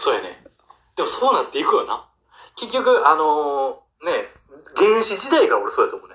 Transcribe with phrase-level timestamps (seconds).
[0.00, 0.42] そうやね。
[0.96, 2.08] でもそうなっていくよな。
[2.56, 4.12] 結局、あのーね、
[4.74, 6.14] 原始時代から俺そうやと思うね。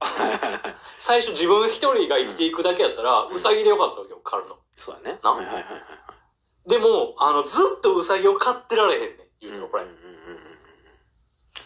[0.98, 4.56] 最初自分一人が生きていくだけやったら、ウサギでよかったわけよ、狩るの。
[4.74, 5.18] そうだね。
[5.22, 5.32] な？
[5.32, 6.68] はいはいはいはい。
[6.68, 9.82] でも、あの、ずっとウサギを飼ってられへんねん、言うの、これ。
[9.82, 10.50] うんうんうんうん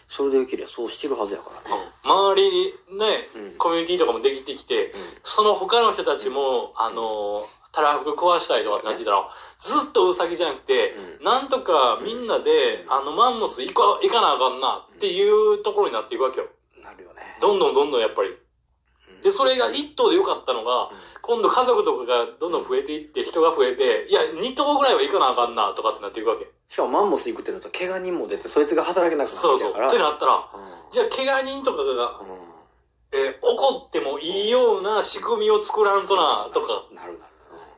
[0.09, 1.93] それでよけりゃそうしてるはずやからね。
[2.05, 4.95] 周りにね、うんコミュニティとかもできてきて、
[5.25, 9.29] その他の人たちも、あのー、たらふく壊したりとかってなってたら、
[9.59, 16.47] ずっとウサギじゃなくて、うなんとかみんなで、あの、マンモス行か、行かなあかんなっていうところになっていくわけよ。
[16.83, 17.23] なるよね。
[17.41, 18.31] どんどんどんどんやっぱり。
[19.23, 20.91] で、それが一頭でよかったのが、
[21.23, 26.47] 今度家族とかがどんどん増えていって、人が増えて、いや、二頭ぐらいは行かなあかんなとかってなっていくわけ。
[26.67, 29.71] しかもマンモス行くってなると怪我人も出てそいつが働けなくなそうそう。
[29.71, 29.89] ってきたから。
[29.89, 32.21] ってなったら、うじゃあ怪我人とかが。
[33.15, 37.24] えー怒ってもいいような仕組みを作らんとな、とか、なるなる。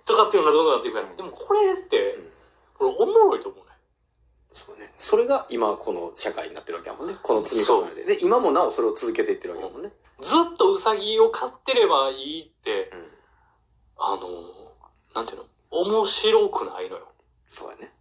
[0.07, 1.17] とかっていうのがどんどんなっていくやうんん。
[1.17, 2.31] でもこれってうん、
[2.79, 3.73] これおもろいと思うね。
[4.53, 4.95] そうね。
[4.97, 7.17] それが今この社会になってるわけやもんね。
[7.23, 8.17] この積み重ねで。
[8.17, 9.93] で、今もなおそれを続けていってるわけやもんね。
[10.23, 13.07] ずっとウサギを飼ってればいいって、うん。
[13.99, 15.45] あのー、なんていうの？
[15.71, 17.09] 面白くないのよ。
[17.49, 17.93] そうやね。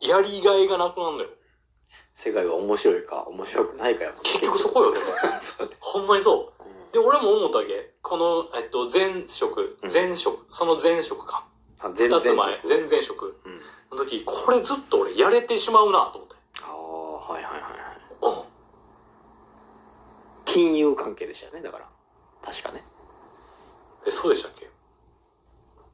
[0.00, 1.28] やりがいがなくなるのよ。
[2.14, 4.22] 世界は面白いか面白くないかやもんね。
[4.24, 5.04] 結局そこよ、でも。
[5.40, 5.74] そうね。
[5.80, 6.51] ほんまにそう。
[6.92, 7.94] うんで、俺も思ったわけ。
[8.02, 11.46] この、えっと、前職う、ん前職、その前職か。
[11.80, 13.98] あ全二つ前、然前々職うん。
[13.98, 16.36] の時、これずっと俺やれてしまうなと思って。
[16.62, 17.72] ああ、はいはいはいはい。
[18.22, 18.44] うん。
[20.44, 21.88] 金融関係でしたよね、だから。
[22.42, 22.84] 確かね。
[24.06, 24.68] え、そうでしたっけ？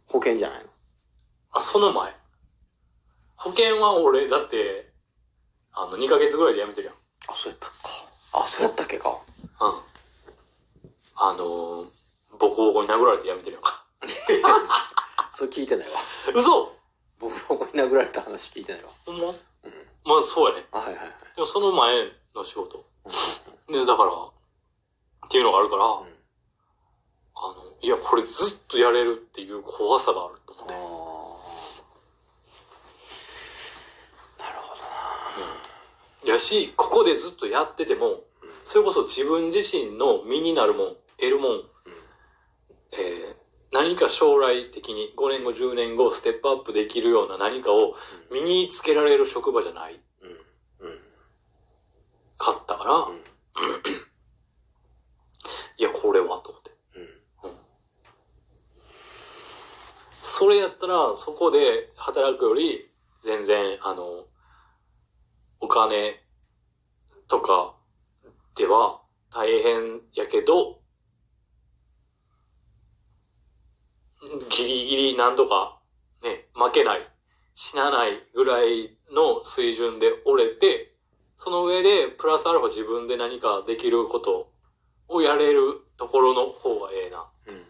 [0.07, 0.69] 保険じゃないの？
[1.53, 2.15] あ、その前。
[3.37, 4.93] 保険は俺、だって、
[5.73, 6.97] あの、2ヶ月ぐらいで辞めてるやん。
[7.29, 7.73] あ、そうやったか。
[8.33, 9.11] あ、そうやったっけか。
[9.61, 9.73] うん。
[11.21, 11.87] あのー、
[12.39, 13.85] ボコボコに殴られて辞めてるやんか。
[15.35, 15.99] それ聞いてないわ。
[16.35, 16.73] 嘘
[17.19, 18.91] 僕ここに殴られた話聞いてないわ。
[19.05, 19.27] ほんま？
[20.05, 20.67] まあ、そうやね。
[20.73, 21.09] あ、はいはいはい。
[21.35, 22.85] でもその前の仕事。
[23.69, 26.07] で、だから、っていうのがあるから、んあの、
[27.81, 30.73] いや、これずっとやれるっていう怖さがあると思って。
[34.43, 34.83] なるほど
[36.27, 36.33] な。
[36.33, 38.25] やし、ここでずっとやってても、
[38.65, 41.63] それこそ自分自身の身になるもん、得るもん、
[42.93, 47.95] えー何か将来的に5年後、10年後、ステップアップできるような何かを
[48.33, 50.01] 身につけられる職場じゃない
[50.81, 50.89] うん。
[50.89, 50.99] うん。
[52.39, 53.19] かったから、ん
[55.77, 56.71] いや、これは、と思って。
[56.95, 57.57] うん。
[60.23, 62.89] それやったら、そこで働くより、
[63.23, 64.27] 全然、あの、
[65.61, 66.23] お金
[67.27, 67.77] とか
[68.57, 70.78] では大変やけど、
[74.51, 75.79] ギリギリなんとか
[76.23, 77.01] ね、負けない、
[77.55, 80.95] 死なないぐらいの水準で折れて、
[81.37, 84.51] その上でプラスアルファ自分で何かできること
[85.09, 87.55] をやれるところの方がええな、うん。
[87.55, 87.63] うん。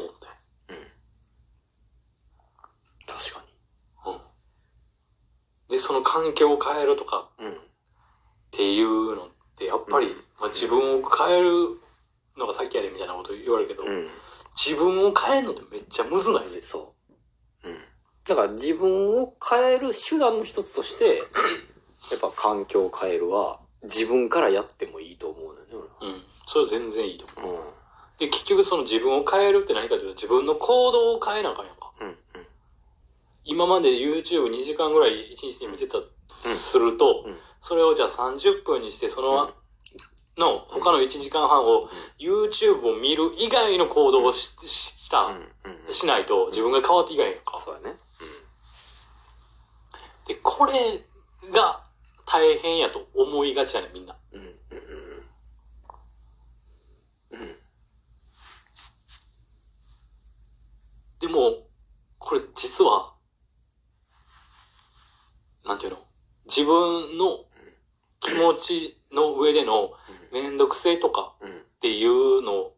[0.00, 0.26] 思って。
[3.06, 3.44] 確か
[4.06, 4.18] うん。
[5.68, 7.46] で、その環境を変えるとかに。
[7.46, 7.52] うん。
[7.52, 7.56] っ
[8.50, 11.78] ていうのって、やっぱり、うんまあ、自分を変える
[12.38, 14.08] のがさっきやでみたいなこと言われるけど、うん。
[14.56, 16.94] 自分を変えるのってめっちゃむずないそ
[17.64, 17.68] う。
[17.68, 17.76] うん。
[18.24, 21.22] だから自分を変える手段の一つとして、
[22.10, 26.22] やっぱ環境を変えるは自分からやってもいいと思うのよね、うん。
[26.46, 27.50] それは全然いいと思う。
[27.50, 27.72] 俺は。
[28.18, 31.92] で、結局その自分を変えるって何かというと、自分の行動を変えなあかんやんか。
[32.00, 32.08] うん。
[32.08, 32.16] うん。
[33.44, 36.04] 今まで YouTube2 時間ぐらい1日に見てたと
[36.54, 39.50] すると、うんそれをじゃあ30分にして、その、
[40.36, 41.88] の他の1時間半を
[42.18, 45.52] YouTube を見る以外の行動をしした、うん。
[45.86, 45.92] うん。
[45.92, 47.58] しないと自分が変わっていかないのか。
[47.58, 47.96] そうやね。
[50.26, 51.04] で、これ
[51.52, 51.84] が
[52.26, 54.16] 大変やと思いがちやねんみんな。
[54.32, 54.40] うん。
[54.40, 54.48] うん。
[57.30, 57.56] うん。
[61.20, 61.68] でも、
[62.18, 63.14] これ実は、
[65.64, 65.98] なんていうの？
[66.46, 67.44] 自分の
[68.20, 69.92] 気持ちの上での
[70.32, 71.50] めんどくせえとかうん。
[71.50, 72.70] っていうの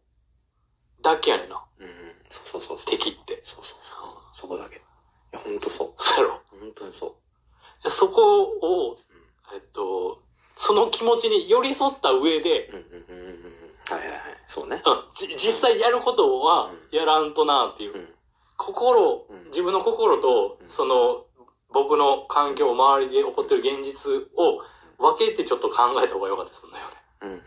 [1.03, 1.62] だけやねんな。
[1.79, 1.89] うん。
[2.31, 2.87] そうそうそうそう。
[2.87, 3.41] 敵って。
[3.43, 4.09] そうそうそう。
[4.33, 4.77] そこだけ。
[4.77, 4.79] い
[5.33, 5.93] や、ほんとそう。
[5.97, 6.41] そうやろ。
[6.50, 7.17] 本当にそ
[7.83, 8.99] でそこを、
[9.55, 10.23] えっと、
[10.56, 12.77] その気持ちに寄り添った上で、う。
[12.77, 12.83] うん。
[12.83, 13.21] うん。
[13.21, 13.27] うん。
[13.27, 13.59] うん。
[13.89, 14.21] はいはいはい。
[14.47, 14.83] そうね。
[14.85, 17.97] うん、じ実際やることはやらんとなっていう。
[17.97, 18.09] うん。
[18.56, 21.25] 心うん、自分の心と、その、
[21.73, 24.61] 僕の環境、周りで起こってる現実を
[24.99, 26.79] 分けてちょっと考えた方が良かったですよね。
[27.20, 27.31] うん。
[27.31, 27.37] うん。
[27.37, 27.37] うん。
[27.37, 27.44] うん。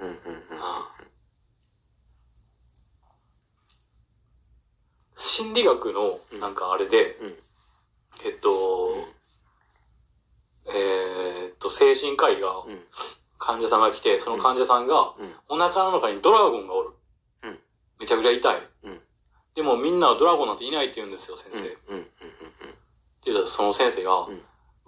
[5.16, 7.36] 心理学の、なんかあれで、うん
[8.24, 8.52] えっと、
[11.72, 12.80] 精神科医が、うん。
[13.40, 15.34] 患者さんが来て、その患者さんが、うん。
[15.50, 16.90] お腹の中にドラゴンがおる。
[17.44, 17.60] うん
[18.00, 18.70] めちゃくちゃ痛い。
[18.84, 19.00] うん
[19.54, 21.60] でもみんなはドラゴンなんていないって言うんですよ、先生。
[21.60, 21.98] ってうん。
[21.98, 22.08] うん。
[23.26, 24.28] 言ったらその先生が、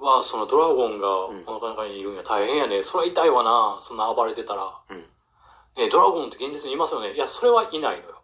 [0.04, 2.84] うんうわあ、そのドラゴンがうんお腹の中にいるんや大変やね。
[2.84, 3.78] それは痛いわな。
[3.80, 4.70] そんな暴れてたら。
[4.90, 4.98] うん。
[4.98, 7.14] ねドラゴンって現実にいますよね。
[7.14, 8.22] いや、それはいないのよ。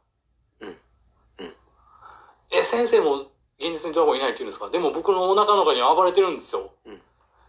[0.59, 0.71] うんう
[1.45, 1.53] ん
[2.51, 3.21] え、先生も
[3.59, 4.69] 現実にドラゴンいないって言うんですか？
[4.69, 6.69] でも僕のお腹の中には暴れてるんですよ。
[6.85, 6.93] うん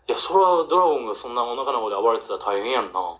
[0.09, 3.19] いや、それはドラゴンがそんなお腹の中で暴れてたら大変やんな。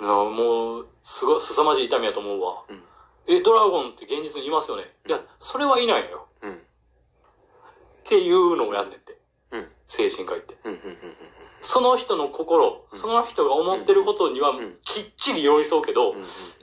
[0.00, 2.62] なもう、すごい、凄まじい痛みやと思うわ。
[2.68, 2.82] うん
[3.26, 4.84] え、ドラゴンって現実にいますよね？
[5.06, 6.28] いや、それはいないのよ。
[6.42, 6.52] うん。
[6.54, 6.56] っ
[8.04, 8.96] ていうのをやってて。
[8.96, 9.01] うん。
[9.92, 10.56] 精神科医って。
[11.60, 16.22] その人の心、その人が思ってることにはんきっちり寄り添うけど、うん。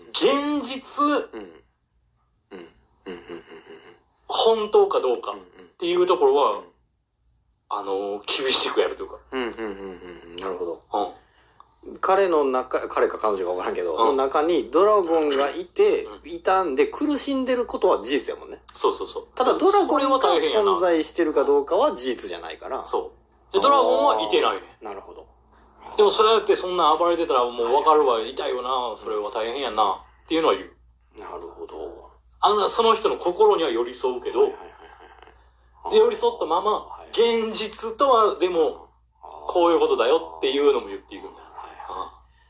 [0.10, 1.04] 現実。
[4.28, 5.68] 本当かどうかっうん。
[5.78, 6.64] ていうところは、うん
[7.72, 9.18] あの、厳しくやるというか。
[9.32, 9.42] うん。
[9.42, 9.48] うん。
[9.48, 9.54] うん。
[9.54, 10.36] うん。
[10.38, 10.82] なるほど。
[11.86, 12.00] うん。
[12.02, 18.58] 彼の中、彼か彼女か分からんけど、うんの中にドラゴンがいて、ういたんで苦しんでることは事実やもんね。
[18.74, 19.28] そうそうそう。
[19.36, 22.86] ただドラゴンが存在してるかどうかは事実じゃないから。
[22.88, 23.19] そう。
[23.52, 24.62] で、ドラゴンはいてないね。
[24.82, 25.28] なるほど。
[25.98, 30.70] でもそれやってそんな暴れてたらもう分かるわ、痛いよな、それは大変やな、っていうのは言う。
[31.20, 32.12] なるほど。
[32.42, 34.48] あの、その人の心には寄り添うけど、
[35.92, 38.90] で寄り添ったままは、い現実とはでも、
[39.22, 41.40] こういうことだよっていうのも言っていくんだ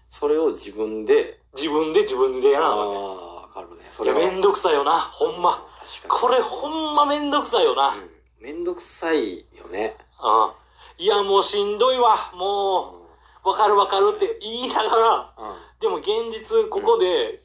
[0.10, 3.86] それを自分で、自分で自分でやあらなああ、わかるね。
[3.90, 4.14] そいや。
[4.14, 5.64] めんどくさいよな、ほんま。
[5.80, 7.96] 確かこれほんまめんどくさいよな。
[7.96, 8.02] に。
[8.02, 9.98] うんめんどくさいよね。
[10.18, 10.59] ああ
[11.00, 13.08] いや、もうしんどいわ、も
[13.46, 15.80] う、わかるわかるって言いながら、うん。
[15.80, 17.42] でも現実ここで、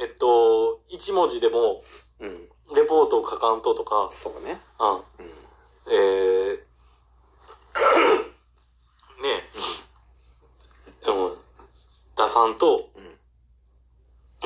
[0.00, 1.82] えっと、一文字でも、
[2.18, 2.28] うん。
[2.30, 2.48] うん。
[2.74, 4.58] レポートを書かんととか、そうね。
[4.80, 4.94] うん。
[4.96, 5.04] うん。
[5.92, 6.56] えー、
[9.22, 9.50] ね
[11.06, 11.36] え、うん、
[12.16, 12.88] 出さんと、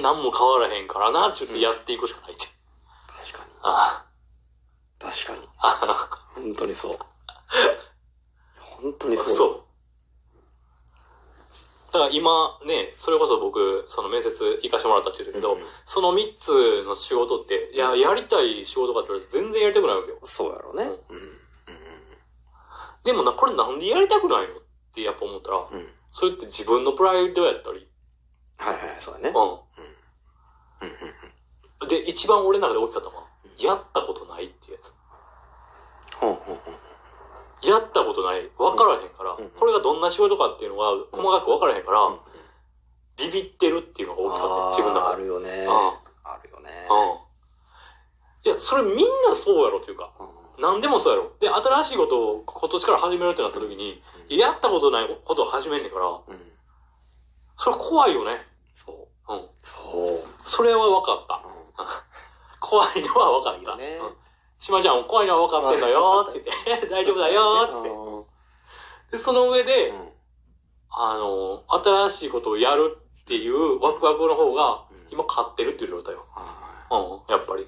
[0.02, 2.46] 何も変わらへんからな、ちょっとやっていくしかないって。
[3.06, 3.54] 確かに。
[3.62, 4.04] あ
[4.98, 5.48] 確かに。
[5.58, 6.98] あ、本当にそう。
[8.80, 9.34] 本当にそう。
[9.34, 9.60] そう。
[11.92, 20.18] だから今ね、それこそ僕、その面接行かしてもらったって言うけど、うんその3つの仕事って、いや、やりたい仕事かって言われて全然やりたくないわけよ。
[20.22, 20.84] そうやろうね。
[20.84, 21.38] うん。
[23.04, 24.62] でもな、これなんでやりたくないのっ
[24.94, 25.88] てやっぱ思ったら、うん。
[26.10, 27.88] それって自分のプライドやったり、
[28.58, 29.32] はいはい、そうだね。
[31.80, 31.88] うん。
[31.88, 33.24] で、一番俺の中で大きかったのは、
[33.58, 34.92] やったことないっていうやつ。
[36.16, 36.57] ほんほんほん。
[37.70, 38.48] やったことない。
[38.58, 42.18] わからへんから、うんこれがどんな仕事かっていうのが細かくわからへんから、うん
[43.18, 44.76] ビビってるっていうのが大きかった。
[44.78, 45.22] 自分の中で。
[45.22, 45.66] るよね。
[45.68, 46.70] ああるよね。
[48.46, 48.50] うん。
[48.50, 51.32] いや、それみんなそうやろっていうか、うん何でもそうやろ。
[51.38, 56.20] で、新しいことを今年から始めるってなった時に、やったことないことを始めんねんから、うん。
[57.56, 58.38] それ怖いよね。
[58.74, 59.34] そう。
[59.34, 59.48] うん。
[59.60, 60.28] そう。
[60.42, 61.40] それは分かった。
[62.58, 63.76] 怖いのは分かった。
[63.76, 64.16] ねうん。
[64.58, 68.24] 島ちゃん、怖いのは分かってんだよって言って、 大丈夫だよって言っ
[69.10, 69.16] て。
[69.16, 70.08] で、その上で、うん
[70.90, 76.26] あの、新しいことをやるっていうワクワクの方が、今勝ってるっていう状態よ。
[76.34, 77.66] あうん、やっぱり。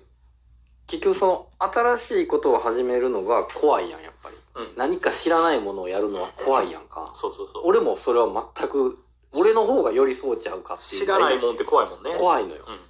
[0.86, 4.36] 結局その新しいことを始めるのが怖いやん、やっぱり。
[4.56, 4.72] うん。
[4.76, 7.12] 何か知らないものをやるのは怖いやんか。
[7.14, 7.62] そうそうそう。
[7.66, 8.98] 俺もそれは全く、
[9.32, 11.00] 俺の方が寄り添うちゃうかっていう。
[11.02, 12.14] 知らないもんって怖いもんね。
[12.18, 12.64] 怖いのよ。
[12.66, 12.80] うん。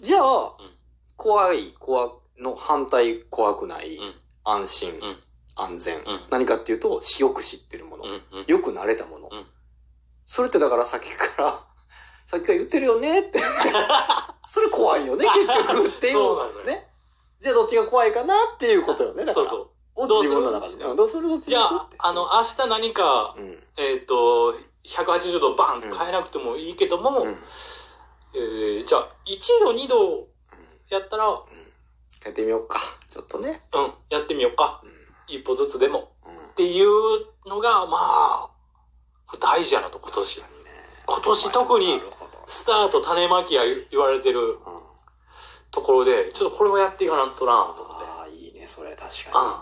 [0.00, 0.72] じゃあ、うん
[1.22, 5.16] 怖い、怖、の反対怖くない、うん安心、うん
[5.54, 8.04] 安全、ん何かっていうと、よく知ってるもの。
[8.46, 9.46] よく慣れたもの、うん
[10.24, 11.52] それってだからさっきから、
[12.26, 13.40] さっきから言ってるよねって。
[14.48, 16.12] それ怖いよね、 結局っていう。
[16.14, 16.88] そうなのよね。
[17.40, 19.24] じゃあどっちが怖いかなっていうことよね。
[19.24, 19.46] だから。
[19.46, 20.04] そうそう。
[20.04, 20.84] をどうする自分の中で。
[20.84, 23.62] うんどうするどっちじゃああの、明日何か、うん。
[23.76, 27.38] えっ、と、180度バンって変えなくてもいいけども、うん。
[28.34, 30.28] えー、じゃあ、1度、2度
[30.88, 31.44] やったら、う
[32.24, 32.78] やってみようか。
[33.10, 33.50] ちょっとね。
[33.50, 33.54] ん、
[34.10, 34.82] やってみようか。
[35.28, 36.12] 一歩ずつでも。
[36.26, 36.36] うん。
[36.36, 36.88] っていう
[37.46, 38.50] のが、まあ、
[39.26, 40.42] これ大事やなと、今年。
[41.04, 42.44] 今年特になるほど。
[42.46, 44.56] スタート種まきや言われてるうん。
[45.70, 48.04] ところで、ちょっとこれをやっていかないとなと思って。
[48.04, 49.10] ああ、いいね、それ確かに。
[49.34, 49.61] あ